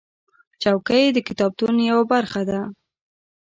چوکۍ 0.61 1.05
د 1.13 1.17
کتابتون 1.27 1.75
یوه 1.89 2.03
برخه 2.13 2.41
ده. 2.49 2.59